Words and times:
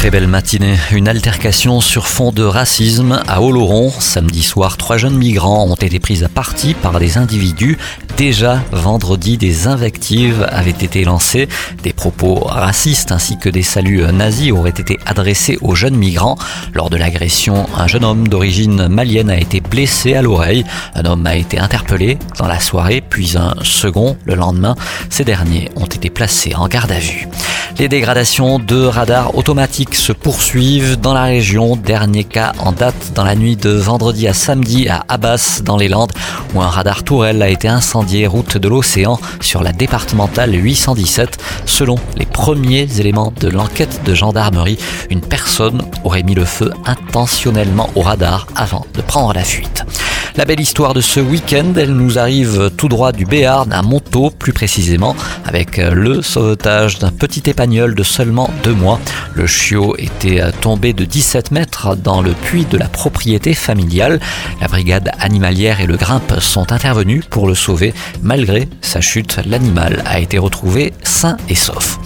Très 0.00 0.10
belle 0.10 0.28
matinée. 0.28 0.78
Une 0.92 1.08
altercation 1.08 1.82
sur 1.82 2.08
fond 2.08 2.32
de 2.32 2.42
racisme 2.42 3.20
à 3.28 3.42
Oloron. 3.42 3.90
Samedi 3.90 4.42
soir, 4.42 4.78
trois 4.78 4.96
jeunes 4.96 5.18
migrants 5.18 5.66
ont 5.66 5.74
été 5.74 5.98
pris 5.98 6.24
à 6.24 6.30
partie 6.30 6.72
par 6.72 6.98
des 6.98 7.18
individus. 7.18 7.76
Déjà 8.16 8.62
vendredi, 8.72 9.36
des 9.36 9.66
invectives 9.66 10.48
avaient 10.50 10.70
été 10.70 11.04
lancées. 11.04 11.50
Des 11.82 11.92
propos 11.92 12.36
racistes 12.36 13.12
ainsi 13.12 13.36
que 13.36 13.50
des 13.50 13.62
saluts 13.62 14.10
nazis 14.10 14.52
auraient 14.52 14.70
été 14.70 14.98
adressés 15.04 15.58
aux 15.60 15.74
jeunes 15.74 15.96
migrants. 15.96 16.38
Lors 16.72 16.88
de 16.88 16.96
l'agression, 16.96 17.68
un 17.76 17.86
jeune 17.86 18.06
homme 18.06 18.26
d'origine 18.26 18.88
malienne 18.88 19.28
a 19.28 19.36
été 19.36 19.60
blessé 19.60 20.14
à 20.14 20.22
l'oreille. 20.22 20.64
Un 20.94 21.04
homme 21.04 21.26
a 21.26 21.36
été 21.36 21.58
interpellé 21.58 22.18
dans 22.38 22.48
la 22.48 22.58
soirée, 22.58 23.02
puis 23.06 23.36
un 23.36 23.54
second 23.62 24.16
le 24.24 24.34
lendemain. 24.34 24.76
Ces 25.10 25.24
derniers 25.24 25.68
ont 25.76 25.84
été 25.84 26.08
placés 26.08 26.54
en 26.54 26.68
garde 26.68 26.90
à 26.90 26.98
vue. 26.98 27.28
Les 27.80 27.88
dégradations 27.88 28.58
de 28.58 28.84
radars 28.84 29.34
automatiques 29.38 29.94
se 29.94 30.12
poursuivent 30.12 31.00
dans 31.00 31.14
la 31.14 31.22
région. 31.22 31.76
Dernier 31.76 32.24
cas 32.24 32.52
en 32.58 32.72
date 32.72 33.12
dans 33.14 33.24
la 33.24 33.34
nuit 33.34 33.56
de 33.56 33.70
vendredi 33.70 34.28
à 34.28 34.34
samedi 34.34 34.86
à 34.90 35.06
Abbas 35.08 35.62
dans 35.64 35.78
les 35.78 35.88
Landes 35.88 36.12
où 36.54 36.60
un 36.60 36.68
radar 36.68 37.04
tourelle 37.04 37.42
a 37.42 37.48
été 37.48 37.68
incendié 37.68 38.26
route 38.26 38.58
de 38.58 38.68
l'océan 38.68 39.18
sur 39.40 39.62
la 39.62 39.72
départementale 39.72 40.54
817. 40.54 41.38
Selon 41.64 41.94
les 42.18 42.26
premiers 42.26 42.86
éléments 43.00 43.32
de 43.40 43.48
l'enquête 43.48 44.02
de 44.04 44.14
gendarmerie, 44.14 44.78
une 45.08 45.22
personne 45.22 45.80
aurait 46.04 46.22
mis 46.22 46.34
le 46.34 46.44
feu 46.44 46.70
intentionnellement 46.84 47.88
au 47.94 48.02
radar 48.02 48.46
avant 48.56 48.84
de 48.92 49.00
prendre 49.00 49.32
la 49.32 49.42
fuite. 49.42 49.86
La 50.36 50.44
belle 50.44 50.60
histoire 50.60 50.94
de 50.94 51.00
ce 51.00 51.18
week-end, 51.18 51.72
elle 51.76 51.92
nous 51.92 52.18
arrive 52.18 52.70
tout 52.76 52.88
droit 52.88 53.10
du 53.10 53.24
Béarn 53.24 53.72
à 53.72 53.82
Montaut, 53.82 54.30
plus 54.30 54.52
précisément, 54.52 55.16
avec 55.44 55.78
le 55.78 56.22
sauvetage 56.22 56.98
d'un 57.00 57.10
petit 57.10 57.50
épagnol 57.50 57.94
de 57.94 58.02
seulement 58.04 58.48
deux 58.62 58.72
mois. 58.74 59.00
Le 59.34 59.46
chiot 59.46 59.96
était 59.98 60.40
tombé 60.60 60.92
de 60.92 61.04
17 61.04 61.50
mètres 61.50 61.96
dans 61.96 62.22
le 62.22 62.32
puits 62.32 62.64
de 62.64 62.78
la 62.78 62.88
propriété 62.88 63.54
familiale. 63.54 64.20
La 64.60 64.68
brigade 64.68 65.10
animalière 65.18 65.80
et 65.80 65.86
le 65.86 65.96
grimpe 65.96 66.38
sont 66.38 66.72
intervenus 66.72 67.24
pour 67.28 67.48
le 67.48 67.54
sauver. 67.54 67.92
Malgré 68.22 68.68
sa 68.82 69.00
chute, 69.00 69.40
l'animal 69.46 70.02
a 70.06 70.20
été 70.20 70.38
retrouvé 70.38 70.92
sain 71.02 71.36
et 71.48 71.56
sauf. 71.56 71.98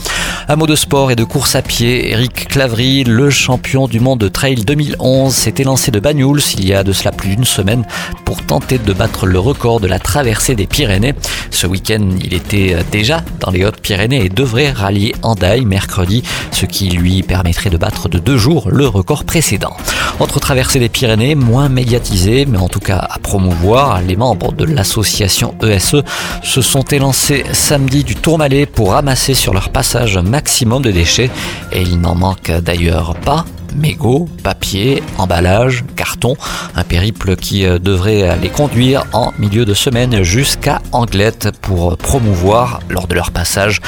Un 0.47 0.56
mot 0.56 0.67
de 0.67 0.77
sport 0.77 1.11
et 1.11 1.17
de 1.17 1.25
course 1.25 1.55
à 1.55 1.62
pied, 1.62 2.11
Eric 2.11 2.48
Clavry, 2.48 3.03
le 3.05 3.31
champion 3.31 3.89
du 3.89 3.98
monde 3.98 4.20
de 4.20 4.28
trail 4.28 4.56
2011, 4.56 5.34
s'était 5.34 5.64
lancé 5.64 5.91
de 5.91 5.98
Banyuls 6.01 6.42
il 6.59 6.67
y 6.67 6.75
a 6.75 6.84
de 6.84 6.92
cela 6.92 7.12
plus 7.12 7.31
d'une 7.31 7.47
semaine 7.47 7.86
pour 8.27 8.45
tenter 8.45 8.77
de 8.77 8.92
battre 8.92 9.27
le 9.27 9.39
record 9.39 9.81
de 9.81 9.86
la 9.86 9.98
traversée 9.98 10.55
des 10.55 10.67
Pyrénées. 10.67 11.14
Ce 11.51 11.67
week-end, 11.67 12.11
il 12.23 12.34
était 12.34 12.77
déjà 12.92 13.25
dans 13.41 13.51
les 13.51 13.64
Hautes-Pyrénées 13.64 14.27
et 14.27 14.28
devrait 14.28 14.70
rallier 14.70 15.14
Andaille 15.23 15.64
mercredi, 15.64 16.23
ce 16.51 16.67
qui 16.67 16.91
lui 16.91 17.23
permettrait 17.23 17.70
de 17.70 17.79
battre 17.79 18.11
de 18.11 18.19
deux 18.19 18.36
jours 18.36 18.69
le 18.70 18.86
record 18.86 19.25
précédent. 19.25 19.75
Autre 20.20 20.39
traversée 20.39 20.79
des 20.79 20.89
Pyrénées, 20.89 21.34
moins 21.34 21.69
médiatisée, 21.69 22.47
mais 22.47 22.59
en 22.59 22.69
tout 22.69 22.81
cas 22.81 22.98
à 22.98 23.19
promouvoir, 23.19 24.01
les 24.01 24.15
membres 24.15 24.53
de 24.53 24.65
l'association 24.65 25.55
ESE 25.61 26.03
se 26.43 26.62
sont 26.62 26.84
élancés 26.84 27.45
samedi 27.53 28.05
du 28.05 28.15
Tourmalet 28.15 28.67
pour 28.67 28.92
ramasser 28.92 29.35
sur 29.35 29.53
leur 29.53 29.70
passage 29.70 30.17
maximum 30.19 30.83
de 30.83 30.92
déchets 30.92 31.31
et 31.73 31.83
il 31.83 32.01
n'en 32.01 32.15
manque 32.15 32.51
d'ailleurs 32.51 33.17
pas 33.17 33.45
mégots, 33.75 34.29
papier, 34.42 35.03
emballage, 35.19 35.85
carton. 35.97 36.37
Un 36.77 36.85
périple 36.85 37.35
qui 37.35 37.67
euh, 37.67 37.79
devrait 37.79 38.37
les 38.41 38.48
conduire 38.48 39.05
en 39.12 39.33
milieu 39.39 39.64
de 39.64 39.74
semaine 39.74 40.23
jusqu'à 40.23 40.80
Anglette 40.92 41.51
pour 41.61 41.97
promouvoir 41.97 42.80
lors 42.89 43.08
de 43.08 43.14
leur 43.14 43.33
passage 43.33 43.80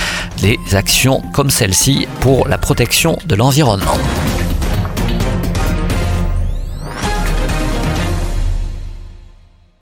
des 0.42 0.58
actions 0.72 1.22
comme 1.32 1.50
celle-ci 1.50 2.08
pour 2.20 2.48
la 2.48 2.58
protection 2.58 3.16
de 3.26 3.36
l'environnement. 3.36 3.96